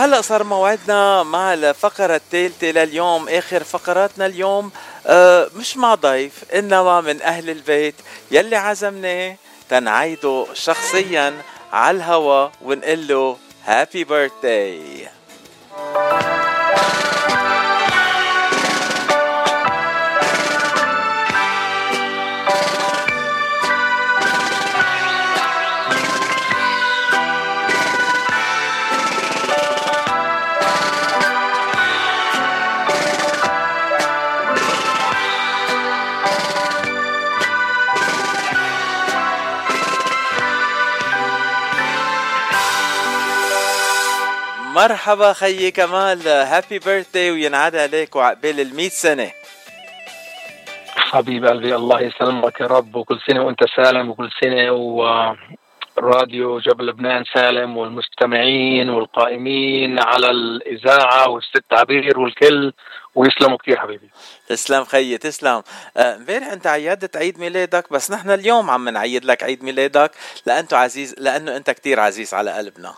وهلا 0.00 0.20
صار 0.20 0.44
موعدنا 0.44 1.22
مع 1.22 1.54
الفقرة 1.54 2.16
الثالثة 2.16 2.66
لليوم 2.66 3.28
آخر 3.28 3.64
فقراتنا 3.64 4.26
اليوم. 4.26 4.70
آه 5.06 5.50
مش 5.56 5.76
مع 5.76 5.94
ضيف 5.94 6.32
إنما 6.54 7.00
من 7.00 7.22
أهل 7.22 7.50
البيت. 7.50 7.94
يلي 8.30 8.56
عزمناه 8.56 9.36
تنعيده 9.68 10.46
شخصيا 10.54 11.42
على 11.72 11.96
الهوا 11.96 12.48
ونقول 12.62 13.08
له 13.08 13.36
هابي 13.64 14.04
بيرثداي 14.04 15.08
مرحبا 44.80 45.32
خيي 45.32 45.70
كمال. 45.70 46.28
هابي 46.28 46.78
بيرثداي 46.78 47.30
وينعاد 47.30 47.76
عليك 47.76 48.16
وعقبال 48.16 48.60
ال 48.60 48.76
100 48.76 48.88
سنة. 48.88 49.30
حبيب 50.96 51.46
قلبي 51.46 51.74
الله 51.74 52.00
يسلمك 52.00 52.60
يا 52.60 52.66
رب. 52.66 52.96
وكل 52.96 53.20
سنة 53.26 53.44
وأنت 53.44 53.60
سالم 53.76 54.10
وكل 54.10 54.30
سنة 54.40 54.72
وراديو 54.72 56.58
جبل 56.58 56.86
لبنان 56.86 57.24
سالم 57.34 57.76
والمستمعين 57.76 58.90
والقائمين 58.90 59.98
على 59.98 60.30
الإذاعة 60.30 61.28
والست 61.28 61.72
عبير 61.72 62.20
والكل. 62.20 62.72
ويسلموا 63.14 63.58
كثير 63.58 63.76
حبيبي. 63.80 64.10
تسلم 64.48 64.84
خيي 64.84 65.18
تسلم. 65.18 65.62
آه، 65.96 66.16
امبارح 66.16 66.46
أنت 66.46 66.66
عيدت 66.66 67.16
عيد 67.16 67.38
ميلادك 67.38 67.92
بس 67.92 68.10
نحن 68.10 68.30
اليوم 68.30 68.70
عم 68.70 68.88
نعيد 68.88 69.24
لك 69.24 69.42
عيد 69.42 69.64
ميلادك 69.64 70.10
لأنه 70.46 70.68
عزيز 70.72 71.14
لأنه 71.18 71.56
أنت 71.56 71.70
كثير 71.70 72.00
عزيز 72.00 72.34
على 72.34 72.50
قلبنا. 72.50 72.94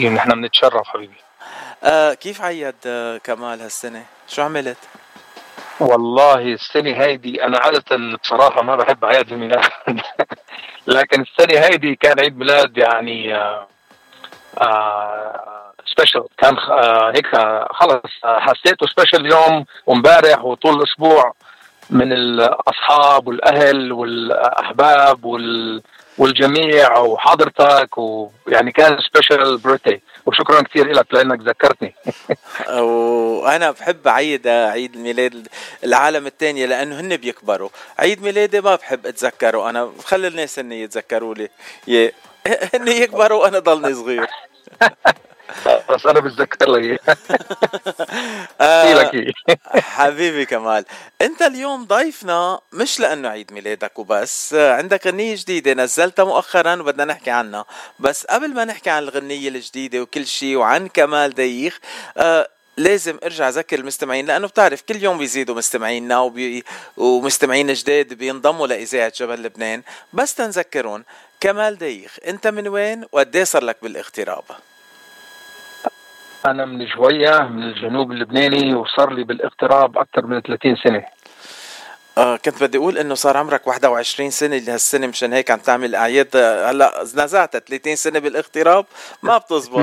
نحن 0.00 0.30
بنتشرف 0.30 0.88
حبيبي 0.88 1.16
آه 1.84 2.14
كيف 2.14 2.42
عيد 2.42 2.74
آه 2.86 3.18
كمال 3.18 3.60
هالسنة؟ 3.60 4.04
شو 4.28 4.42
عملت؟ 4.42 4.78
والله 5.80 6.38
السنة 6.38 6.90
هيدي 6.90 7.44
أنا 7.44 7.58
عادة 7.58 8.16
بصراحة 8.22 8.62
ما 8.62 8.76
بحب 8.76 9.04
أعياد 9.04 9.32
الميلاد 9.32 9.70
لكن 10.86 11.20
السنة 11.22 11.60
هيدي 11.60 11.94
كان 11.94 12.20
عيد 12.20 12.38
ميلاد 12.38 12.78
يعني 12.78 13.34
آه 13.34 13.66
آه 14.58 15.72
سبيشل 15.86 16.24
كان 16.38 16.58
آه 16.58 17.12
هيك 17.16 17.26
خلص 17.70 18.24
آه 18.24 18.38
حسيته 18.40 18.86
سبيشل 18.86 19.26
اليوم 19.26 19.64
وامبارح 19.86 20.44
وطول 20.44 20.74
الأسبوع 20.74 21.32
من 21.90 22.12
الأصحاب 22.12 23.26
والأهل 23.28 23.92
والأحباب 23.92 25.24
وال 25.24 25.82
والجميع 26.18 26.98
وحضرتك 26.98 27.98
ويعني 27.98 28.72
كان 28.72 28.98
سبيشال 29.00 29.58
بيرثدي 29.58 30.02
وشكرا 30.26 30.62
كثير 30.62 30.92
لك 30.92 31.06
لأنك 31.14 31.40
ذكرتني. 31.40 31.94
وأنا 32.80 33.70
بحب 33.70 34.08
اعيد 34.08 34.48
عيد 34.48 34.94
الميلاد 34.94 35.48
العالم 35.84 36.26
الثانية 36.26 36.66
لأنه 36.66 37.00
هن 37.00 37.16
بيكبروا. 37.16 37.68
عيد 37.98 38.22
ميلادي 38.22 38.60
ما 38.60 38.74
بحب 38.74 39.06
أتذكره. 39.06 39.70
أنا 39.70 39.84
بخلي 39.84 40.28
الناس 40.28 40.58
هن 40.58 40.72
يتذكروا 40.72 41.34
لي. 41.34 41.48
هن 42.74 42.88
يكبروا 42.88 43.42
وأنا 43.42 43.58
ضلني 43.58 43.94
صغير. 43.94 44.26
بس 45.90 46.06
أنا 46.06 46.20
بتذكر 46.20 46.70
لك 46.70 47.00
آه 48.60 49.12
حبيبي 49.96 50.46
كمال. 50.46 50.84
أنت 51.22 51.42
اليوم 51.42 51.84
ضيفنا 51.84 52.60
مش 52.72 53.00
لأنه 53.00 53.28
عيد 53.28 53.52
ميلادك 53.52 53.98
وبس 53.98 54.54
عندك 54.54 55.06
غنية 55.06 55.34
جديدة 55.36 55.72
نزلتها 55.74 56.24
مؤخرا 56.24 56.74
وبدنا 56.74 57.04
نحكي 57.04 57.30
عنها. 57.30 57.64
بس 57.98 58.26
قبل 58.26 58.54
ما 58.54 58.64
نحكي 58.64 58.90
عن 58.90 59.02
الغنية 59.02 59.48
الجديدة 59.48 60.00
وكل 60.00 60.26
شيء 60.26 60.56
وعن 60.56 60.88
كمال 60.88 61.34
ديخ 61.34 61.78
آه 62.16 62.48
لازم 62.76 63.18
أرجع 63.24 63.48
أذكر 63.48 63.78
المستمعين 63.78 64.26
لأنه 64.26 64.46
بتعرف 64.48 64.82
كل 64.82 65.02
يوم 65.02 65.18
بيزيدوا 65.18 65.54
مستمعينا 65.54 66.18
وبي... 66.20 66.64
ومستمعين 66.96 67.72
جداد 67.72 68.14
بينضموا 68.14 68.66
لإذاعة 68.66 69.12
جبل 69.16 69.42
لبنان. 69.42 69.82
بس 70.12 70.34
تنذكرهم 70.34 71.04
كمال 71.40 71.78
ديخ 71.78 72.16
أنت 72.26 72.46
من 72.46 72.68
وين 72.68 73.04
وقد 73.12 73.42
صار 73.42 73.64
لك 73.64 73.76
بالاغتراب؟ 73.82 74.44
أنا 76.46 76.64
من 76.64 76.88
شوية 76.88 77.38
من 77.42 77.62
الجنوب 77.62 78.12
اللبناني 78.12 78.74
وصار 78.74 79.12
لي 79.12 79.24
بالاغتراب 79.24 79.98
أكثر 79.98 80.26
من 80.26 80.40
30 80.40 80.76
سنة. 80.84 81.04
آه 82.18 82.36
كنت 82.36 82.62
بدي 82.62 82.78
أقول 82.78 82.98
إنه 82.98 83.14
صار 83.14 83.36
عمرك 83.36 83.66
21 83.66 84.30
سنة 84.30 84.56
لهالسنه 84.56 85.06
مشان 85.06 85.32
هيك 85.32 85.50
عم 85.50 85.58
تعمل 85.58 85.94
أعياد. 85.94 86.36
هلأ 86.36 87.02
نزعت 87.02 87.56
30 87.56 87.96
سنة 87.96 88.18
بالاغتراب 88.18 88.86
ما 89.22 89.38
بتزبط. 89.38 89.78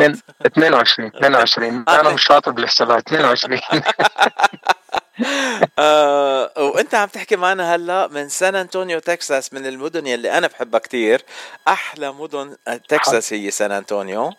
22 0.46 1.12
22 1.18 1.86
أنا 1.90 2.14
مش 2.14 2.24
شاطر 2.24 2.52
بالحسابات 2.52 3.08
22 3.08 3.62
آه 5.80 6.52
وأنت 6.58 6.96
عم 6.96 7.08
تحكي 7.08 7.36
معنا 7.36 7.76
هلأ 7.76 8.08
من 8.08 8.30
سان 8.30 8.56
أنطونيو 8.56 9.00
تكساس 9.00 9.54
من 9.54 9.66
المدن 9.66 10.08
يلي 10.08 10.38
أنا 10.38 10.48
بحبها 10.48 10.80
كثير 10.80 11.22
أحلى 11.68 12.14
مدن 12.14 12.56
تكساس 12.88 13.34
هي 13.34 13.52
سان 13.52 13.72
أنطونيو. 13.72 14.34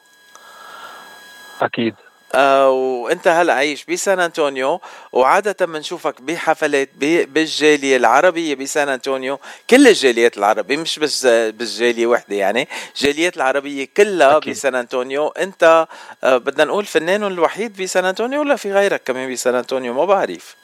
أكيد. 1.62 1.94
آه 1.94 2.09
وانت 2.34 3.28
هلا 3.28 3.52
عايش 3.54 3.84
بسان 3.84 4.20
أنطونيو 4.20 4.80
وعادة 5.12 5.66
بنشوفك 5.66 6.22
بحفلات 6.22 6.90
بالجالية 6.96 7.96
العربية 7.96 8.54
بسان 8.54 8.88
أنطونيو. 8.88 9.38
كل 9.70 9.88
الجاليات 9.88 10.38
العربية 10.38 10.76
مش 10.76 10.98
بس 10.98 11.26
بالجالية 11.26 12.06
وحدة 12.06 12.36
يعني 12.36 12.68
الجاليات 12.96 13.36
العربية 13.36 13.88
كلها 13.96 14.36
أكيد. 14.36 14.52
بسان 14.52 14.74
أنطونيو. 14.74 15.28
انت 15.28 15.86
آه 16.24 16.36
بدنا 16.36 16.64
نقول 16.64 16.84
فنان 16.84 17.24
الوحيد 17.24 17.82
بسان 17.82 18.04
أنطونيو 18.04 18.40
ولا 18.40 18.56
في 18.56 18.72
غيرك 18.72 19.02
كمان 19.04 19.32
بسان 19.32 19.54
أنطونيو؟ 19.54 19.94
ما 19.94 20.04
بعرف. 20.04 20.56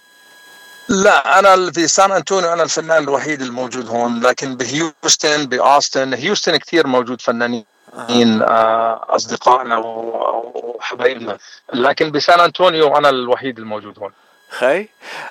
لا 0.88 1.38
أنا 1.38 1.72
في 1.72 1.88
سان 1.88 2.12
أنطونيو 2.12 2.52
أنا 2.52 2.62
الفنان 2.62 3.02
الوحيد 3.02 3.42
الموجود 3.42 3.88
هون 3.88 4.20
لكن 4.20 4.56
بهيوستن 4.56 5.46
بأوستن 5.46 6.14
هيوستن 6.14 6.56
كثير 6.56 6.86
موجود 6.86 7.20
فنانين. 7.20 7.64
آه. 7.96 9.06
أصدقائنا 9.16 9.76
وحبايبنا 9.76 11.38
لكن 11.74 12.10
بسان 12.10 12.40
أنطونيو 12.40 12.96
أنا 12.96 13.08
الوحيد 13.08 13.58
الموجود 13.58 13.98
هون 13.98 14.12
خي 14.50 14.88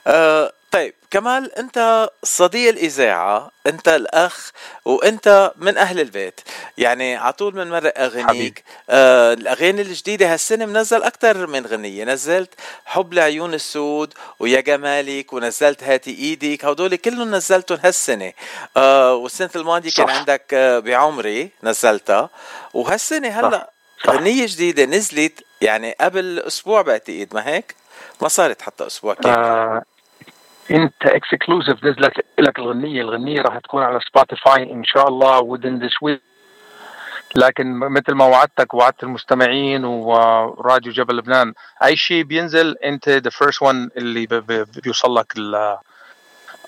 آه 0.08 0.52
طيب 0.76 0.94
كمال 1.12 1.56
أنت 1.56 2.10
صديق 2.24 2.70
الإذاعة 2.70 3.52
أنت 3.68 3.88
الأخ 3.88 4.52
وأنت 4.86 5.52
من 5.56 5.78
أهل 5.78 6.00
البيت. 6.00 6.42
يعني 6.78 7.16
على 7.16 7.34
طول 7.34 7.54
بنمرق 7.54 7.94
اغانيك 8.00 8.64
آه 8.90 9.34
الأغاني 9.34 9.82
الجديدة 9.82 10.34
هالسنة 10.34 10.66
منزل 10.66 11.04
أكثر 11.04 11.48
من 11.48 11.66
غنية. 11.66 12.04
نزلت 12.04 12.54
حب 12.86 13.14
لعيون 13.14 13.54
السود 13.54 14.14
ويا 14.40 14.62
جمالك 14.62 15.34
ونزلت 15.34 15.84
هاتي 15.84 16.12
إيدك. 16.12 16.66
هدول 16.66 16.96
كلهم 16.96 17.36
نزلتهم 17.36 17.80
هالسنة. 17.84 18.34
آه 18.78 19.14
والسنة 19.14 19.50
الماضية 19.56 19.92
كان 19.92 20.10
عندك 20.10 20.54
آه 20.54 20.80
بعمري 20.80 21.50
نزلتها. 21.64 22.30
وهالسنة 22.74 23.30
هلأ 23.30 23.72
غنية 24.08 24.46
جديدة 24.46 24.86
نزلت 24.86 25.44
يعني 25.62 25.96
قبل 26.02 26.40
أسبوع 26.40 26.82
بعتقد 26.82 27.30
ما 27.34 27.48
هيك؟ 27.48 27.76
ما 28.22 28.28
صارت 28.28 28.62
حتى 28.62 28.88
أسبوع 28.88 29.14
كامل 29.14 29.36
آه 29.38 29.84
انت 30.72 31.06
exclusive 31.06 31.84
نزلت 31.84 32.14
لك 32.40 32.60
الغنية. 32.60 33.02
الغنية 33.02 33.42
راح 33.42 33.60
تكون 33.60 33.84
على 33.84 34.00
سبوتيفاي 34.00 34.74
إن 34.74 34.84
شاء 34.84 35.08
الله 35.08 35.58
within 35.58 35.80
this 35.80 35.94
week. 36.08 36.22
لكن 37.36 37.74
مثل 37.80 38.14
ما 38.14 38.26
وعدتك 38.26 38.74
وعدت 38.74 39.04
المستمعين 39.04 39.86
وراديو 39.86 40.92
جبل 40.92 41.18
لبنان. 41.18 41.54
أي 41.84 41.96
شيء 41.96 42.24
بينزل 42.24 42.76
أنت 42.84 43.10
the 43.10 43.30
first 43.30 43.62
one 43.62 43.90
اللي 43.98 44.28
بيوصل 44.84 45.16
لك 45.16 45.34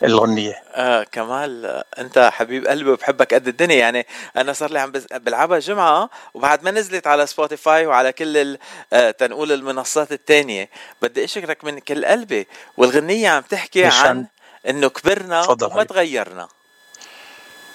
الغنية. 0.04 0.64
آه 0.72 1.04
كمال 1.04 1.84
انت 2.00 2.30
حبيب 2.34 2.68
قلبي 2.68 2.90
وبحبك 2.90 3.34
قد 3.34 3.48
الدنيا. 3.48 3.76
يعني 3.76 4.08
أنا 4.38 4.54
صار 4.54 4.72
لي 4.72 4.80
عم 4.80 4.92
بلعبها 5.12 5.60
جمعة 5.60 6.10
وبعد 6.34 6.64
ما 6.64 6.72
نزلت 6.72 7.08
على 7.08 7.28
سبوتيفاي 7.28 7.86
وعلى 7.86 8.12
كل 8.12 8.58
آه 8.94 9.12
تنقول 9.12 9.52
المنصات 9.52 10.12
الثانية 10.12 10.70
بدي 11.02 11.24
أشكرك 11.24 11.64
من 11.64 11.80
كل 11.80 12.06
قلبي. 12.06 12.48
والغنية 12.78 13.30
عم 13.30 13.42
تحكي 13.42 13.86
عن 13.86 14.26
إنه 14.70 14.90
كبرنا 14.90 15.50
وما 15.50 15.84
تغيرنا. 15.84 16.48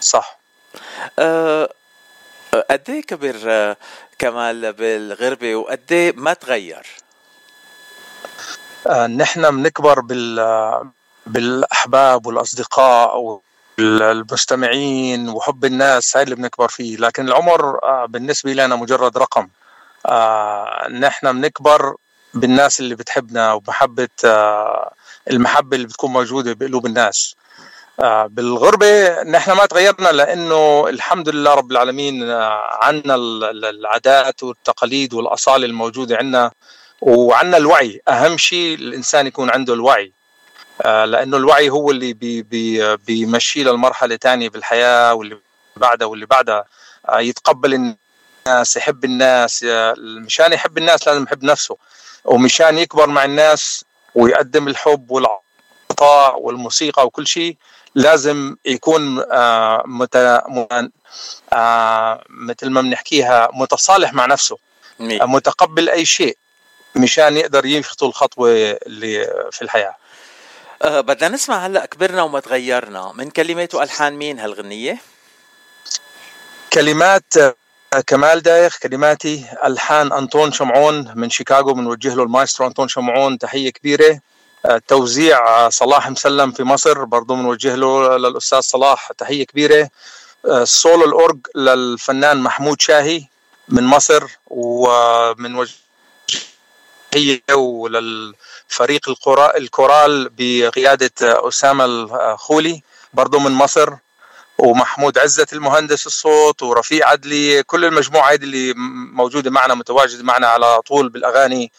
صح. 0.00 0.38
آه 1.18 1.68
قد 2.70 2.90
إيه 2.90 3.02
كبر 3.02 3.36
آه، 3.46 3.76
كمال 4.18 4.72
بالغربة؟ 4.72 5.54
وقد 5.54 5.92
إيه 5.92 6.12
ما 6.16 6.32
تغير؟ 6.32 6.86
آه 8.86 9.06
نحن 9.06 9.50
بنكبر 9.56 10.00
بال 10.00 10.38
بالأحباب 11.32 12.26
والأصدقاء 12.26 13.40
والمستمعين 13.78 15.28
وحب 15.28 15.64
الناس 15.64 16.16
هاي 16.16 16.22
اللي 16.24 16.34
بنكبر 16.34 16.68
فيه. 16.68 16.96
لكن 16.96 17.28
العمر 17.28 17.78
آه، 17.84 18.06
بالنسبة 18.06 18.52
لنا 18.52 18.76
مجرد 18.76 19.18
رقم. 19.18 19.48
آه 20.06 20.88
نحن 20.88 21.32
بنكبر 21.40 21.94
بالناس 22.34 22.80
اللي 22.80 22.94
بتحبنا 22.94 23.52
ومحبة 23.52 24.08
آه 24.24 24.92
المحبة 25.30 25.76
اللي 25.76 25.86
بتكون 25.86 26.10
موجودة 26.12 26.52
بقلوب 26.52 26.86
الناس. 26.86 27.34
بالغربة 28.26 29.22
نحن 29.22 29.52
ما 29.52 29.66
تغيرنا 29.66 30.08
لأنه 30.08 30.88
الحمد 30.88 31.28
لله 31.28 31.54
رب 31.54 31.72
العالمين 31.72 32.30
عنا 32.82 33.14
العادات 33.14 34.42
والتقاليد 34.42 35.14
والأصالة 35.14 35.66
الموجودة 35.66 36.16
عنا 36.16 36.50
وعنا 37.00 37.56
الوعي. 37.56 38.00
أهم 38.08 38.36
شيء 38.36 38.74
الإنسان 38.74 39.26
يكون 39.26 39.50
عنده 39.50 39.74
الوعي. 39.74 40.12
آه 40.82 41.04
لأنه 41.04 41.36
الوعي 41.36 41.70
هو 41.70 41.90
اللي 41.90 42.12
بي 42.12 42.42
بي 42.42 42.96
بيمشي 42.96 43.64
للمرحلة 43.64 44.16
تانية 44.16 44.48
بالحياة 44.48 45.14
واللي 45.14 45.38
بعدها 45.76 46.06
واللي 46.08 46.26
بعدها. 46.26 46.64
آه 47.08 47.20
يتقبل 47.20 47.94
الناس 48.46 48.76
يحب 48.76 49.04
الناس 49.04 49.66
مشان 49.98 50.52
يحب 50.52 50.78
الناس 50.78 51.08
لازم 51.08 51.22
يحب 51.22 51.44
نفسه. 51.44 51.76
ومشان 52.24 52.78
يكبر 52.78 53.06
مع 53.06 53.24
الناس 53.24 53.84
ويقدم 54.14 54.68
الحب 54.68 55.10
والعطاء 55.10 56.40
والموسيقى 56.40 57.06
وكل 57.06 57.26
شيء 57.26 57.56
لازم 57.94 58.56
يكون 58.64 59.24
آه 59.32 59.82
مت... 59.86 60.16
آه 61.52 62.24
مثل 62.28 62.70
ما 62.70 62.80
بنحكيها 62.80 63.48
متصالح 63.52 64.12
مع 64.12 64.26
نفسه. 64.26 64.58
مي. 65.00 65.18
متقبل 65.22 65.88
أي 65.88 66.04
شيء 66.04 66.36
مشان 66.96 67.36
يقدر 67.36 67.66
يخطو 67.66 68.06
الخطوة 68.06 68.50
اللي 68.86 69.24
في 69.52 69.62
الحياة. 69.62 69.96
أه 70.82 71.00
بدنا 71.00 71.28
نسمع 71.28 71.66
هلا 71.66 71.86
كبرنا 71.86 72.22
وما 72.22 72.40
تغيرنا. 72.40 73.12
من 73.14 73.30
كلمات 73.30 73.74
وألحان 73.74 74.14
مين 74.14 74.38
هالغنية؟ 74.38 74.98
كلمات 76.72 77.34
كمال 78.06 78.42
دايخ 78.42 78.78
كلماتي 78.78 79.44
ألحان 79.64 80.12
أنطون 80.12 80.52
شمعون 80.52 81.12
من 81.14 81.30
شيكاغو 81.30 81.74
بنوجه 81.74 82.14
له 82.14 82.22
المايسترو 82.22 82.66
أنطون 82.66 82.88
شمعون. 82.88 83.38
تحية 83.38 83.70
كبيرة. 83.70 84.20
آه، 84.66 84.82
توزيع 84.88 85.68
صلاح 85.68 86.10
مسلم 86.10 86.52
في 86.52 86.62
مصر 86.62 87.04
برضه 87.04 87.34
بنوجه 87.34 87.74
له 87.74 88.16
للأستاذ 88.16 88.60
صلاح. 88.60 89.12
تحية 89.18 89.46
كبيرة. 89.46 89.88
السولو 90.46 91.02
آه، 91.02 91.06
الأورج 91.06 91.38
للفنان 91.54 92.36
محمود 92.40 92.80
شاهي 92.80 93.24
من 93.68 93.82
مصر 93.84 94.24
ومن 94.46 95.54
وجه 95.54 95.74
هي 97.14 97.40
وللفريق 97.54 99.26
الكورال 99.56 100.30
بقيادة 100.38 101.10
أسامة 101.20 101.84
الخولي 101.84 102.82
برضه 103.12 103.38
من 103.38 103.50
مصر 103.50 103.90
ومحمود 104.58 105.18
عزت 105.18 105.52
المهندس 105.52 106.06
الصوت 106.06 106.62
ورفيع 106.62 107.08
عدلي 107.08 107.62
كل 107.62 107.84
المجموعة 107.84 108.32
هذه 108.32 108.42
اللي 108.42 108.74
موجودة 109.12 109.50
معنا 109.50 109.74
متواجدة 109.74 110.24
معنا 110.24 110.46
على 110.46 110.82
طول 110.82 111.08
بالأغاني 111.08 111.72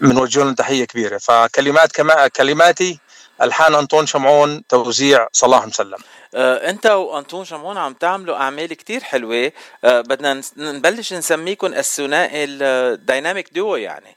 بنوجه 0.00 0.40
آه، 0.40 0.44
لهم 0.44 0.54
تحية 0.54 0.84
كبيرة. 0.84 1.18
فكلمات 1.18 1.92
كما 1.92 2.28
كلماتي 2.28 2.98
ألحان 3.42 3.74
أنطون 3.74 4.06
شمعون 4.06 4.66
توزيع 4.68 5.28
صلاح 5.32 5.66
مسلم. 5.66 5.98
انت 6.34 6.86
وانطون 6.86 7.44
شمعون 7.44 7.78
عم 7.78 7.92
تعملوا 7.92 8.36
أعمال 8.36 8.74
كتير 8.74 9.02
حلوة. 9.02 9.52
آه، 9.84 10.00
بدنا 10.00 10.42
نبلش 10.56 11.12
نسميكم 11.12 11.74
الثنائي 11.74 12.44
ال 12.44 12.58
dynamic 12.58 13.54
duo 13.54 13.76
يعني. 13.76 14.16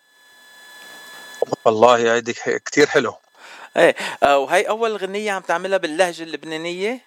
والله 1.66 2.14
هيدي 2.14 2.34
كتير 2.66 2.88
حلو. 2.88 3.14
إيه 3.78 3.96
آه 4.24 4.38
وهي 4.38 4.62
أول 4.62 4.98
غنية 4.98 5.32
عم 5.32 5.42
تعملها 5.42 5.78
باللهجة 5.78 6.24
اللبنانية؟ 6.24 7.00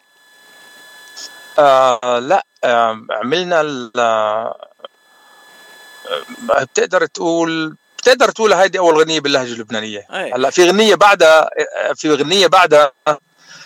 آه 1.59 2.19
لا 2.19 2.47
آه 2.65 3.01
عملنا 3.11 3.91
آه 3.97 4.69
بتقدر 6.61 7.07
تقول 7.07 7.77
بتقدر 7.99 8.31
تقول 8.31 8.53
هيدي 8.53 8.79
أول 8.79 8.99
غنية 8.99 9.21
باللهجة 9.21 9.53
اللبنانية. 9.53 10.07
أيه. 10.11 10.37
هلأ 10.37 10.51
في 10.51 10.69
غنية 10.69 10.95
بعدها 10.95 11.51
في 11.95 12.15
غنية 12.15 12.47
بعدها 12.47 12.93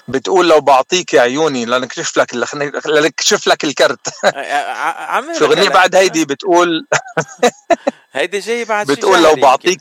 بتقول 0.08 0.48
لو 0.48 0.60
بعطيك 0.60 1.14
عيوني 1.14 1.64
لنكشف 1.64 2.16
لك 2.16 2.34
لنكشف 2.86 3.46
لك 3.46 3.64
الكرت. 3.64 4.08
في 5.38 5.44
غنيه 5.44 5.68
بعد 5.68 5.94
هيدي 5.94 6.24
بتقول 6.24 6.86
هيدي 8.12 8.38
جاي 8.38 8.64
بعد 8.64 8.86
بتقول 8.86 9.22
لو 9.22 9.34
بعطيك 9.34 9.80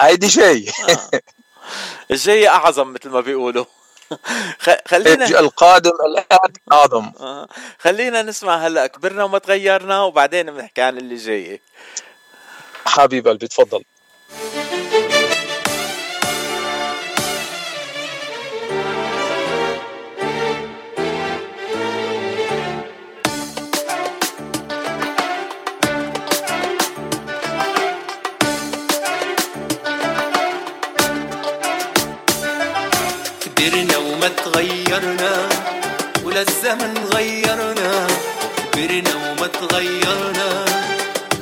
هيدي 0.00 0.30
شيء 0.30 0.70
آه. 0.88 1.20
الجاي 2.10 2.48
أعظم 2.48 2.92
مثل 2.92 3.08
ما 3.08 3.20
بيقولوا. 3.20 3.64
خلينا 4.90 5.40
القادم 5.40 5.90
الآن 6.06 6.52
أعظم. 6.72 7.12
آه. 7.20 7.48
خلينا 7.78 8.22
نسمع 8.22 8.66
هلأ 8.66 8.86
كبرنا 8.86 9.24
وما 9.24 9.38
تغيرنا 9.38 10.02
وبعدين 10.02 10.50
بنحكي 10.50 10.82
عن 10.82 10.98
اللي 10.98 11.16
جاي. 11.16 11.60
حبيب 12.86 13.28
قلبي 13.28 13.48
تفضل. 13.48 13.84
كبرنا 33.62 33.96
وما 33.96 34.28
تغيرنا 34.28 35.48
ولا 36.24 36.40
الزمن 36.40 36.94
غيرنا. 37.14 38.06
كبرنا 38.72 39.14
وما 39.14 39.46
تغيرنا 39.46 40.64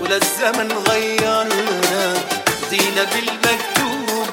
ولا 0.00 0.16
الزمن 0.16 0.72
غيرنا. 0.88 2.14
دينا 2.70 3.04
بالمكتوب 3.12 4.28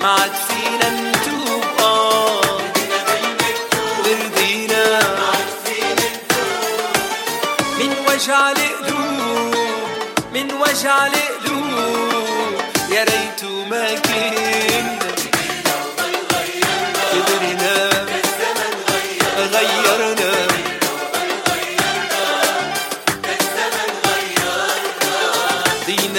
ما 0.00 0.08
عاد 0.08 0.32
فينا 0.48 0.88
نتوب. 0.90 1.64
آه. 1.80 2.40
رضينا 4.06 5.00
من 7.78 7.92
وجع 8.08 8.50
القلوب 8.50 9.54
من 10.34 10.52
وجع 10.52 11.06
القلوب. 11.06 12.54
يا 12.92 13.04
ريت 13.04 13.44
ما 13.70 13.94
كنا 13.94 14.69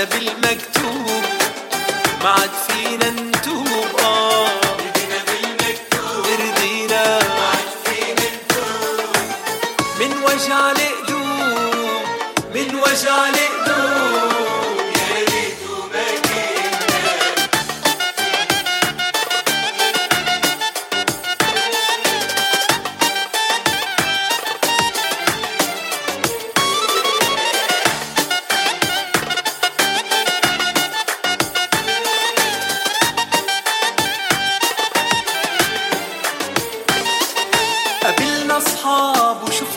بالمكتوب. 0.05 1.24
ما 2.24 2.29
عاد 2.29 2.50
فينا 2.67 3.31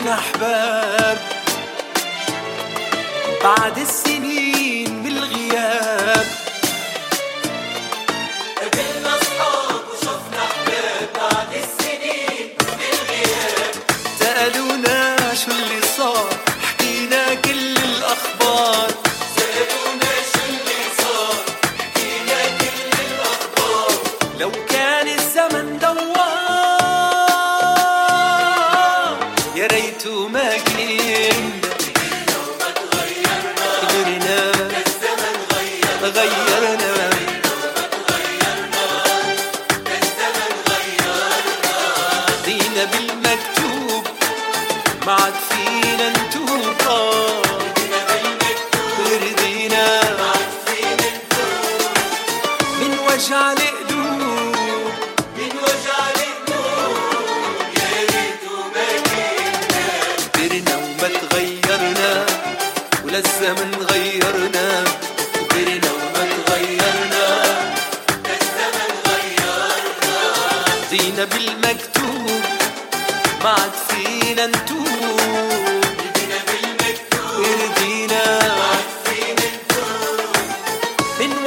وشفنا 0.05 0.19
احباب. 0.19 1.19
بعد 3.45 3.79
السنين 3.79 4.64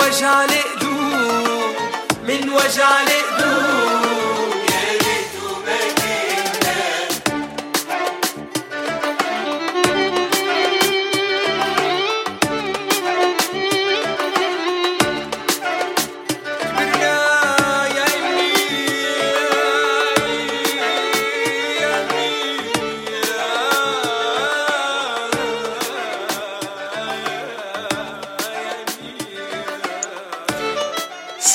وجع 0.07 0.45
القلوب 0.45 1.75
من 2.27 2.49
وجع 2.49 3.01
القلوب 3.01 4.06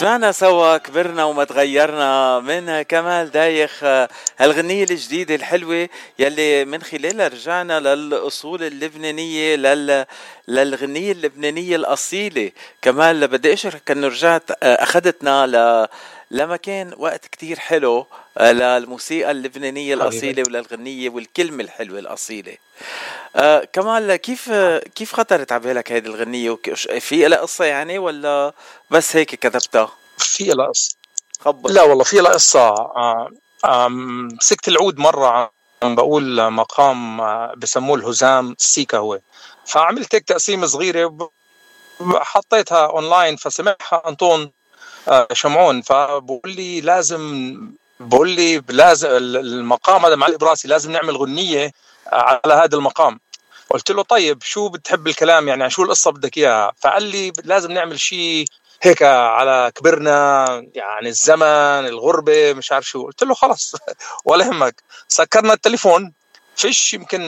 سمعنا 0.03 0.33
سوا 0.33 0.77
كبرنا 0.79 1.25
وما 1.25 1.45
تغيرنا 1.45 2.41
من 2.41 2.83
كمال 2.83 3.31
دايخ 3.31 3.81
آه، 3.85 4.09
هالغنية 4.39 4.85
الجديدة 4.91 5.35
الحلوة 5.35 5.89
يلي 6.19 6.65
من 6.65 6.83
خلالها 6.83 7.29
رجعنا 7.29 7.81
للأصول 7.81 8.63
اللبنانية 8.63 9.57
لل... 9.57 10.07
للغنية 10.49 11.13
اللبنانية 11.13 11.77
الأصيلة. 11.77 12.53
كمال 12.83 13.29
بدي 13.29 13.53
أشرك 13.53 13.91
أنه 13.91 14.07
رجعت 14.07 14.51
آه، 14.51 14.83
أخذتنا 14.83 15.47
ل... 15.47 15.87
لمكان 16.31 16.95
وقت 16.99 17.27
كتير 17.27 17.59
حلو. 17.59 17.99
آه، 17.99 18.07
للموسيقى 18.41 19.31
اللبنانية. 19.31 19.95
الأصيلة 19.95 20.43
وللغنية 20.47 21.11
والكلمة 21.11 21.65
الحلوة 21.65 21.99
الأصيلة. 21.99 22.57
آه 23.37 23.65
كمال 23.73 24.17
كيف 24.17 24.53
كيف 24.95 25.13
خطرت 25.15 25.53
على 25.53 25.63
بالك 25.63 25.93
هيدي 25.93 26.09
الغنية؟ 26.09 26.59
في 27.01 27.29
لها 27.29 27.39
قصة 27.39 27.65
يعني 27.65 27.99
ولا 27.99 28.53
بس 28.91 29.17
هيك 29.17 29.35
كتبتها؟ 29.35 29.91
في 30.19 30.45
لها 30.45 30.67
قصة. 30.67 30.97
خبر. 31.41 31.71
لا 31.71 31.83
والله 31.83 32.05
في 32.05 32.17
لها 32.17 32.33
قصة. 32.33 32.69
آه، 33.65 33.89
مسكت 33.89 34.69
العود 34.69 34.99
مرة 34.99 35.53
عم 35.83 35.95
بقول 35.95 36.51
مقام 36.51 37.21
آه، 37.21 37.55
بسموه 37.57 37.97
الهزام 37.99 38.53
السيكا 38.61 38.99
هو. 38.99 39.19
فعملت 39.67 40.15
هيك 40.15 40.25
تقسيمة 40.25 40.67
صغيرة 40.67 41.31
حطيتها 42.15 42.87
اونلاين 42.87 43.37
فسمعها 43.37 44.03
أنطون 44.09 44.51
آه، 45.09 45.29
شمعون. 45.33 45.83
فبقول 45.83 46.43
لي 46.45 46.81
لازم 46.81 47.57
بقول 48.09 48.29
لي 48.29 48.63
لازم 48.69 49.09
المقام 49.11 50.07
هذا 50.07 50.17
معلق 50.17 50.37
براسي 50.39 50.69
لازم 50.69 50.93
نعمل 50.93 51.17
غنية 51.17 51.73
آه، 52.13 52.41
على 52.45 52.55
هذا 52.55 52.77
المقام. 52.77 53.21
قلت 53.71 53.91
له 53.91 54.03
طيب 54.03 54.43
شو 54.43 54.69
بتحب 54.69 55.07
الكلام 55.07 55.49
يعني؟ 55.49 55.71
شو 55.71 55.83
القصة 55.83 56.11
بدك 56.11 56.39
إياها؟ 56.39 56.73
فقال 56.81 57.03
لي 57.03 57.33
لازم 57.45 57.73
نعمل 57.73 58.01
شيء 58.01 58.45
هيك 58.83 59.03
على 59.03 59.73
كبرنا 59.75 60.47
يعني 60.75 61.09
الزمن 61.09 61.87
الغربة 61.87 62.53
مش 62.53 62.73
عارف 62.73 62.87
شو. 62.89 63.07
قلت 63.07 63.23
له 63.23 63.35
خلص 63.35 63.75
ولا 64.25 64.45
يهمك. 64.47 64.83
سكرنا 65.09 65.53
التليفون 65.53 66.13
فيش 66.57 66.95
يمكن 66.95 67.21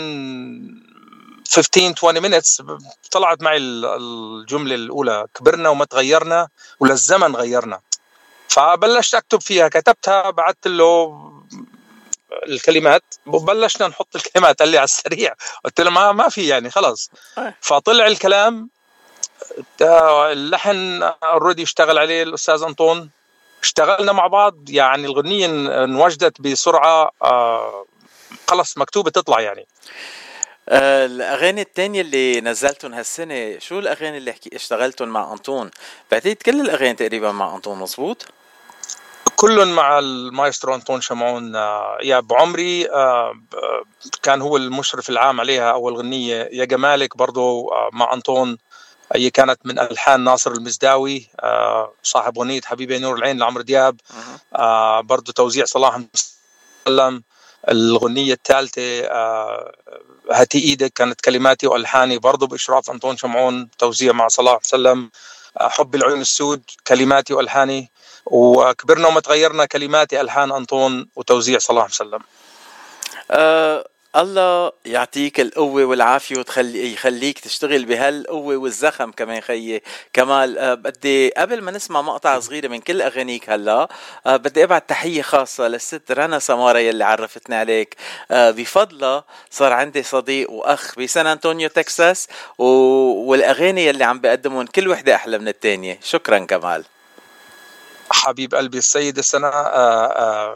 15 1.51 1.95
20 1.97 2.21
minutes 2.41 2.63
طلعت 3.11 3.43
معي 3.43 3.57
ال- 3.57 3.85
الجملة 3.85 4.75
الأولى. 4.75 5.27
كبرنا 5.35 5.69
وما 5.69 5.85
تغيرنا 5.85 6.49
وللزمن 6.81 7.37
غيرنا. 7.37 7.81
فبلشت 8.49 9.15
أكتب 9.15 9.41
فيها. 9.41 9.69
كتبتها 9.69 10.31
بعثت 10.31 10.67
له 10.67 11.21
الكلمات 12.47 13.03
وبلشنا 13.27 13.89
نحط 13.89 14.17
الكلمات 14.17 14.59
قال 14.59 14.69
لي 14.69 14.79
على 14.79 14.85
السريع. 14.85 15.35
قلت 15.65 15.81
له 15.81 15.91
ما 15.91 16.13
ما 16.13 16.29
في 16.29 16.47
يعني 16.49 16.71
خلاص. 16.71 17.11
فطلع 17.61 18.07
الكلام 18.07 18.71
آه، 19.83 20.33
اللحن 20.33 21.03
اوريدي 21.23 21.63
اشتغل 21.63 21.99
عليه 21.99 22.23
الأستاذ 22.23 22.63
أنطون. 22.63 23.11
اشتغلنا 23.63 24.13
مع 24.13 24.27
بعض 24.27 24.55
يعني 24.71 25.07
الغنية 25.07 25.47
ان- 25.47 25.67
انوجدت 25.67 26.41
بسرعة 26.41 27.11
آه، 27.23 27.85
خلص 28.49 28.79
مكتوبة 28.79 29.11
تطلع 29.11 29.41
يعني. 29.41 29.67
آه 30.69 31.07
الأغاني 31.07 31.61
التانية 31.61 32.01
اللي 32.01 32.41
نزلتهم 32.41 32.95
هالسنة 32.95 33.59
شو 33.59 33.79
الأغاني 33.79 34.19
اللي 34.19 34.33
حكي 34.33 34.57
اشتغلتهم 34.57 35.09
مع 35.09 35.33
أنطون؟ 35.33 35.71
بعتقد 36.11 36.37
كل 36.37 36.61
الأغاني 36.61 36.95
تقريبا 36.95 37.33
مع 37.33 37.55
أنطون 37.55 37.79
مزبوط؟ 37.79 38.27
كل 39.37 39.67
مع 39.67 39.99
المايسترو 39.99 40.75
أنطون 40.75 41.01
شمعون 41.01 41.57
آه، 41.57 41.99
يا 42.03 42.21
بعمري 42.21 42.91
آه، 42.91 43.33
ب- 43.33 43.85
كان 44.23 44.43
هو 44.43 44.57
المشرف 44.57 45.09
العام 45.11 45.41
عليها 45.41 45.73
اول 45.73 45.97
غنيه 45.97 46.49
يا 46.53 46.65
جمالك 46.65 47.17
برضو 47.17 47.69
آه، 47.69 47.91
مع 47.93 48.13
أنطون 48.13 48.59
هي 49.15 49.31
كانت 49.31 49.59
من 49.65 49.79
ألحان 49.79 50.25
ناصر 50.25 50.53
المزداوي 50.53 51.27
آه، 51.41 51.93
صاحب 52.03 52.39
غنيه 52.39 52.61
حبيبي 52.65 52.99
نور 52.99 53.17
العين 53.17 53.39
لعمرو 53.39 53.63
دياب. 53.63 54.01
آه، 54.57 55.01
برضو 55.01 55.33
توزيع 55.33 55.65
صلاح 55.65 55.99
مسلم 56.87 57.23
الغنية 57.71 58.33
الثالثة 58.33 59.01
آه، 59.05 59.73
هاتي 60.31 60.59
إيدك 60.59 60.93
كانت 60.93 61.21
كلماتي 61.21 61.67
وألحاني. 61.67 62.19
برضو 62.19 62.47
بإشراف 62.47 62.91
أنطون 62.91 63.17
شمعون 63.17 63.69
توزيع 63.79 64.13
مع 64.13 64.29
صلاح 64.29 64.59
مسلم 64.65 65.11
آه، 65.61 65.69
حب 65.69 65.95
العيون 65.95 66.21
السود 66.21 66.63
كلماتي 66.87 67.35
وألحاني. 67.35 67.91
وكبرنا 68.27 69.09
وما 69.09 69.21
تغيرنا 69.21 69.65
كلماتي 69.65 70.21
ألحان 70.21 70.53
أنطون 70.53 71.09
وتوزيع 71.17 71.59
صلاح 71.59 71.89
مسلم 71.89 72.21
آه 73.31 73.89
الله 74.17 74.73
يعطيك 74.85 75.41
القوة 75.41 75.85
والعافية 75.85 76.39
وتخلي 76.39 76.93
يخليك 76.93 77.39
تشتغل 77.39 77.85
بهالقوة 77.85 78.57
والزخم 78.57 79.11
كمان 79.11 79.41
خيي. 79.41 79.83
كمال 80.13 80.59
آه 80.59 80.75
بدي 80.75 81.31
قبل 81.31 81.63
ما 81.63 81.71
نسمع 81.71 82.03
مقطع 82.03 82.39
صغيرة 82.39 82.69
من 82.69 82.81
كل 82.81 83.03
أغانيك 83.03 83.51
هلا 83.51 83.89
آه 84.27 84.37
بدي 84.37 84.65
أبعت 84.65 84.89
تحية 84.89 85.23
خاصة 85.23 85.69
للست 85.69 86.13
رنا 86.13 86.39
سمارة 86.39 86.79
يلي 86.79 87.05
عرفتني 87.05 87.57
عليك. 87.57 87.97
آه 88.31 88.51
بفضلها 88.51 89.25
صار 89.51 89.73
عندي 89.73 90.03
صديق 90.03 90.51
وأخ 90.51 90.99
بسان 90.99 91.27
أنطونيو 91.27 91.69
تكساس 91.69 92.29
و... 92.59 92.65
والأغاني 93.31 93.87
يلي 93.87 94.05
عم 94.05 94.21
بقدمهم 94.21 94.67
كل 94.67 94.89
وحدة 94.89 95.15
أحلى 95.15 95.39
من 95.39 95.49
التانية. 95.49 95.99
شكرا 96.03 96.39
كمال. 96.39 96.85
حبيب 98.11 98.55
قلبي 98.55 98.79
السيدة 98.79 99.23
سنة 99.23 99.49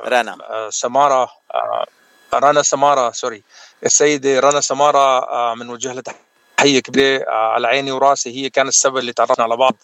رنا. 0.07 0.37
سمارة 0.71 1.31
رنا 2.35 2.63
سمارة 2.63 3.11
سوري. 3.11 3.43
السيدة 3.87 4.41
رنا 4.41 4.61
سمارة 4.61 4.99
آه، 5.19 5.55
بنوجه 5.55 5.93
لها 5.93 6.03
تحية 6.57 6.81
كبيرة 6.81 7.25
آه، 7.29 7.53
على 7.53 7.69
عيني 7.69 7.93
وراسي 7.93 8.31
هي 8.45 8.51
كانت 8.51 8.69
السبب 8.69 8.99
اللي 8.99 9.13
تعرفنا 9.13 9.45
على 9.45 9.57
بعض. 9.57 9.75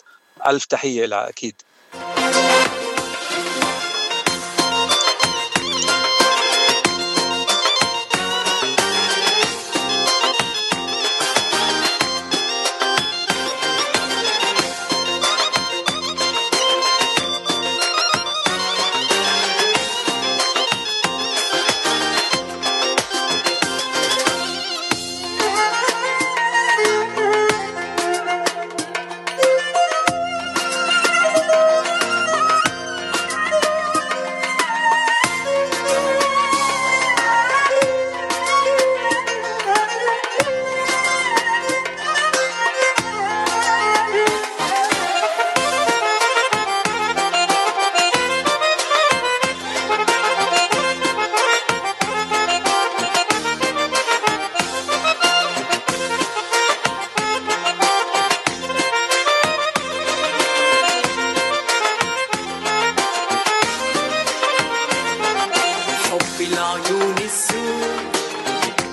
ألف 0.47 0.65
تحية 0.65 1.07
لها 1.07 1.29
أكيد. 1.29 1.63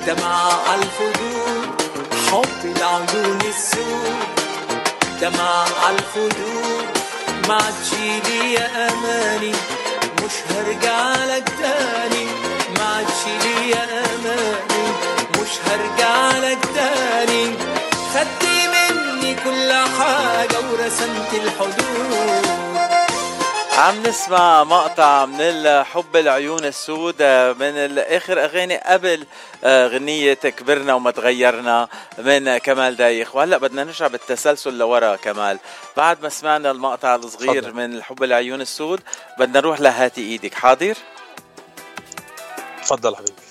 دمع 0.08 0.52
الخدود 0.76 1.82
حب 2.32 2.66
العيون 2.66 3.40
السود. 3.42 4.16
دمع 5.22 5.66
الخدود 5.90 6.86
ما 7.48 7.60
تجيلي 7.60 8.54
يا 8.54 8.90
أماني 8.90 9.52
مش 10.24 10.36
هرجع 10.50 11.26
لك 11.26 11.50
تاني. 11.62 12.26
ما 12.78 12.86
عادش 12.96 13.46
ليا 13.46 13.84
أماني 13.84 14.88
مش 15.40 15.50
هرجع 15.68 16.38
لك 16.38 16.60
تاني. 16.76 17.56
خدت 18.14 18.44
مني 18.74 19.36
كل 19.36 19.72
حاجة 19.98 20.58
ورسمت 20.72 21.34
الحدود. 21.34 22.81
عم 23.82 24.04
نسمع 24.04 24.64
مقطع 24.64 25.26
من 25.26 25.42
الحب 25.42 26.16
العيون 26.16 26.66
السود 26.66 27.16
آه، 27.22 27.54
من 27.54 27.98
اخر 27.98 28.44
أغاني 28.44 28.78
قبل 28.78 29.26
آه، 29.64 29.88
غنية 29.88 30.34
كبرنا 30.34 30.94
وما 30.94 31.12
تغيرنا 31.12 31.88
من 32.18 32.58
كمال 32.58 32.96
دايخ. 32.96 33.36
وهلأ 33.36 33.58
بدنا 33.58 33.84
نرجع 33.84 34.08
بالتسلسل 34.08 34.78
لورا 34.78 35.16
كمال. 35.16 35.60
بعد 35.98 36.24
ما 36.24 36.30
سمعنا 36.30 36.72
المقطع 36.72 37.16
الصغير 37.16 37.64
تفضل. 37.64 37.74
من 37.74 37.94
الحب 37.94 38.24
العيون 38.24 38.62
السود 38.62 39.00
بدنا 39.40 39.60
نروح 39.60 39.82
لهاتي 39.82 40.22
إيدك. 40.22 40.54
حاضر؟ 40.54 40.98
تفضل 42.84 43.16
حبيبي. 43.16 43.51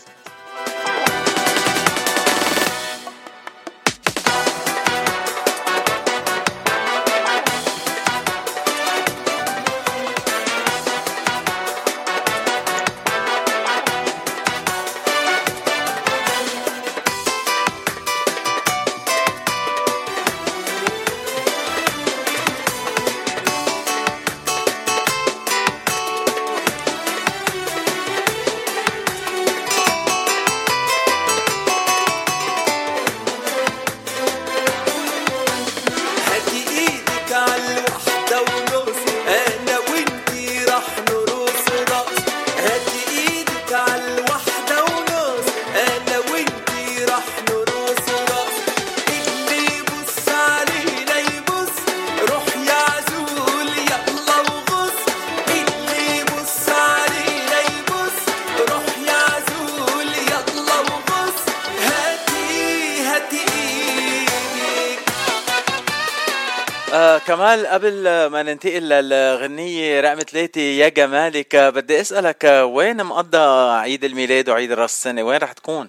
آه 67.40 67.54
كمال 67.54 67.66
قبل 67.66 68.26
ما 68.26 68.42
ننتقل 68.42 68.82
للغنية 68.88 70.00
رقم 70.00 70.20
ثلاثة 70.20 70.60
يا 70.60 70.88
جمالك 70.88 71.54
آه، 71.54 71.70
بدي 71.70 72.00
أسألك 72.00 72.44
آه، 72.44 72.64
وين 72.64 73.04
مقضى 73.04 73.72
عيد 73.72 74.04
الميلاد 74.04 74.48
وعيد 74.48 74.72
راس 74.72 74.92
السنة 74.92 75.22
وين 75.22 75.38
رح 75.38 75.52
تكون؟ 75.52 75.88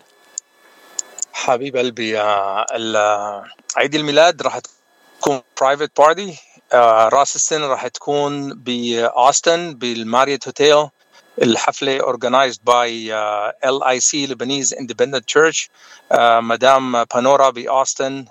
حبيب 1.33 1.77
قلبي 1.77 2.19
آه، 2.19 2.65
آه، 2.95 3.45
عيد 3.77 3.95
الميلاد 3.95 4.41
راح 4.41 4.59
تكون 5.19 5.41
private 5.62 5.91
party 5.97 6.38
راس 7.13 7.35
السنة 7.35 7.67
راح 7.67 7.87
تكون 7.87 8.53
بأوستن 8.53 9.73
بالماريوت 9.73 10.47
هوتيل 10.47 10.87
الحفلة 11.41 12.00
organized 12.01 12.60
by 12.63 13.13
L 13.65 13.84
I 13.84 13.99
C 13.99 14.27
Lebanese 14.27 14.73
Independent 14.73 15.25
Church 15.25 15.69
مدام 16.39 17.04
بانورا 17.04 17.50
باوستن 17.50 18.26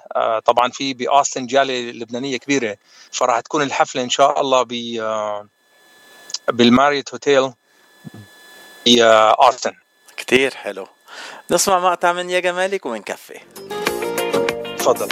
طبعا 0.45 0.71
في 0.71 0.95
باوستن 0.95 1.47
جاليه 1.47 1.93
لبنانية 1.93 2.37
كبيرة. 2.37 2.77
فراح 3.13 3.41
تكون 3.41 3.63
الحفلة 3.63 4.03
إن 4.03 4.11
شاء 4.11 4.41
الله 4.41 4.63
ب 4.63 4.73
آه، 5.01 5.49
بالماريوت 6.49 7.15
هوتيل 7.15 7.53
باوستن 8.87 9.73
كتير 10.17 10.55
حلو. 10.55 10.87
نسمع 11.51 11.79
مقطع 11.79 12.13
من 12.13 12.31
يا 12.31 12.41
جمالك 12.41 12.87
ونكفي 12.87 13.41
تفضل. 14.79 15.09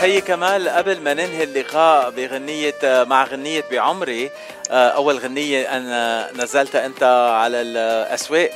خيي 0.00 0.20
كمال. 0.20 0.68
قبل 0.68 1.00
ما 1.00 1.14
ننهي 1.14 1.44
اللقاء 1.44 2.10
بغنية 2.10 2.74
مع 2.84 3.24
غنية 3.24 3.64
بعمري 3.70 4.30
آه، 4.70 4.88
أول 4.88 5.18
غنية 5.18 5.76
أنا 5.76 6.30
نزلتها 6.34 6.86
أنت 6.86 7.02
على 7.42 7.60
الأسواق. 7.60 8.50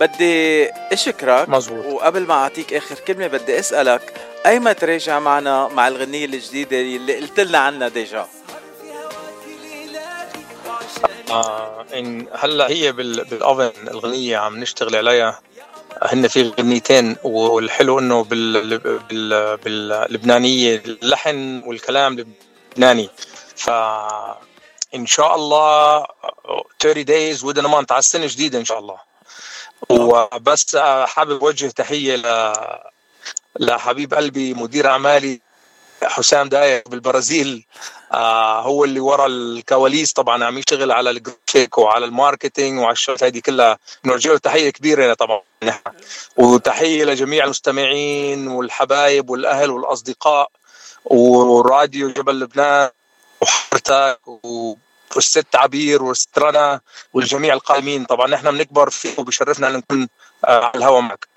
بدي 0.00 0.68
أشكرك. 0.92 1.48
مزبوط. 1.48 1.86
وقبل 1.86 2.20
ما 2.26 2.34
أعطيك 2.34 2.74
آخر 2.74 2.94
كلمة 2.94 3.26
بدي 3.26 3.58
أسألك 3.58 4.12
أيما 4.46 4.72
تراجع 4.72 5.18
معنا 5.18 5.68
مع 5.68 5.88
الغنية 5.88 6.24
الجديدة 6.24 6.76
اللي 6.80 7.16
قلت 7.16 7.40
لنا 7.40 7.58
عنها 7.58 7.88
ديجا؟ 7.88 8.26
آه 11.30 11.84
إن 11.94 12.26
هلأ 12.32 12.68
هي 12.70 12.92
بال- 12.92 13.24
بالاوفن 13.24 13.88
الغنية 13.88 14.36
عم 14.38 14.58
نشتغل 14.60 14.96
عليها. 14.96 15.40
هن 16.02 16.28
في 16.28 16.48
غنيتين 16.48 17.16
والحلو 17.24 17.98
إنه 17.98 18.24
بال 18.24 18.78
بال 18.78 19.56
باللبنانيه 19.56 20.76
اللحن 20.76 21.62
والكلام 21.66 22.26
لبناني. 22.76 23.10
ف 23.56 23.70
إن 24.94 25.06
شاء 25.06 25.34
الله 25.34 26.06
30 26.78 27.04
days 27.04 27.42
within 27.42 27.64
a 27.64 27.68
month 27.68 27.92
على 27.92 27.98
السنة 27.98 28.24
الجديدة 28.24 28.58
إن 28.58 28.64
شاء 28.64 28.78
الله. 28.78 28.98
وبس 29.90 30.76
حابب 31.04 31.44
أوجه 31.44 31.66
تحية 31.66 32.16
ل 32.16 32.52
لحبيب 33.60 34.14
قلبي 34.14 34.54
مدير 34.54 34.88
أعمالي 34.88 35.40
حسام 36.02 36.48
دايق 36.48 36.88
بالبرازيل. 36.88 37.66
آه 38.12 38.62
هو 38.62 38.84
اللي 38.84 39.00
ورا 39.00 39.26
الكواليس. 39.26 40.12
طبعا 40.12 40.44
عم 40.44 40.58
يشتغل 40.58 40.92
على 40.92 41.10
الجرافيك 41.10 41.78
وعلى 41.78 42.04
ال 42.04 42.11
marketing 42.11 42.78
وعلى 42.80 42.92
الشغلات 42.92 43.22
هذه 43.24 43.38
كلها. 43.38 43.78
بنوجه 44.04 44.28
له 44.28 44.38
تحيه 44.38 44.70
كبيره 44.70 45.14
طبعا 45.14 45.42
نحن. 45.62 45.80
وتحية 46.36 47.04
لجميع 47.04 47.44
المستمعين 47.44 48.48
والحبايب 48.48 49.30
والأهل 49.30 49.70
والأصدقاء 49.70 50.50
وراديو 51.04 52.10
جبل 52.10 52.40
لبنان 52.40 52.90
وحضرتك 53.40 54.28
و 54.28 54.74
والست 55.16 55.56
عبير 55.56 56.02
والست 56.02 56.38
رنا 56.38 56.80
والجميع 57.14 57.54
القائمين. 57.54 58.04
طبعا 58.04 58.26
نحن 58.26 58.50
بنكبر 58.50 58.90
فيه 58.90 59.10
وبشرفنا 59.18 59.68
ان 59.68 59.72
نكون 59.76 60.08
آه، 60.44 60.64
على 60.64 60.72
الهواء 60.74 61.00
معك. 61.00 61.29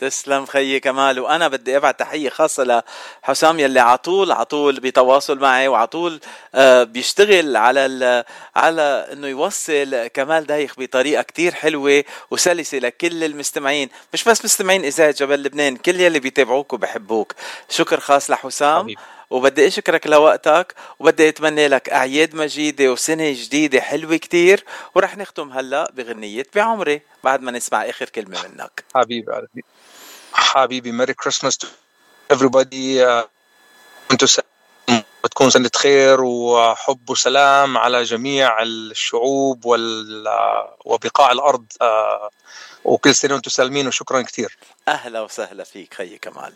تسلم 0.00 0.46
خيي 0.46 0.80
كمال. 0.80 1.20
وأنا 1.20 1.48
بدي 1.48 1.76
أبعت 1.76 2.00
تحية 2.00 2.28
خاصة 2.28 2.82
لحسام 3.24 3.60
يلي 3.60 3.80
على 3.80 3.98
طول 3.98 4.32
على 4.32 4.44
طول 4.44 4.80
بتواصل 4.80 5.38
معي 5.38 5.68
وعلى 5.68 5.86
طول 5.86 6.20
آه، 6.54 6.82
بيشتغل 6.84 7.56
على 7.56 8.24
على 8.56 9.08
إنه 9.12 9.26
يوصل 9.26 10.06
كمال 10.06 10.46
دايخ 10.46 10.74
بطريقة 10.78 11.22
كتير 11.22 11.54
حلوة 11.54 12.04
وسلسة 12.30 12.78
لكل 12.78 13.24
المستمعين. 13.24 13.88
مش 14.12 14.24
بس 14.24 14.44
مستمعين 14.44 14.84
إذاعة 14.84 15.10
جبل 15.10 15.42
لبنان 15.42 15.76
كل 15.76 16.00
يلي 16.00 16.20
بيتابعوك 16.20 16.72
وبحبوك. 16.72 17.34
شكر 17.68 18.00
خاص 18.00 18.30
لحسام. 18.30 18.82
حبيب. 18.82 18.98
وبدي 19.30 19.66
أشكرك 19.66 20.06
لوقتك 20.06 20.74
وبدي 20.98 21.28
أتمنى 21.28 21.68
لك 21.68 21.88
أعياد 21.90 22.34
مجيدة 22.34 22.92
وسنة 22.92 23.32
جديدة 23.32 23.80
حلوة 23.80 24.16
كتير. 24.16 24.64
ورح 24.94 25.16
نختم 25.16 25.52
هلأ 25.52 25.90
بغنية 25.94 26.46
بعمري 26.54 27.02
بعد 27.24 27.42
ما 27.42 27.50
نسمع 27.50 27.88
آخر 27.88 28.08
كلمة 28.08 28.38
منك. 28.42 28.84
حبيبي 28.94 29.32
حبيبي 30.32 30.92
ميري 30.92 31.14
كريسماس 31.14 31.58
تو 31.58 31.68
everybody. 32.32 33.00
أنتم 34.10 34.26
بتكون 35.24 35.50
سنة 35.50 35.70
خير 35.76 36.20
وحب 36.20 37.10
وسلام 37.10 37.78
على 37.78 38.02
جميع 38.02 38.62
الشعوب 38.62 39.64
وال 39.64 40.28
وبقاع 40.84 41.32
الأرض. 41.32 41.66
وكل 42.84 43.14
سنة 43.14 43.34
وأنتم 43.34 43.50
سالمين 43.50 43.88
وشكرا 43.88 44.22
كثير. 44.22 44.56
أهلا 44.88 45.20
وسهلا 45.20 45.64
فيك 45.64 45.94
خيي 45.94 46.18
كمال. 46.18 46.52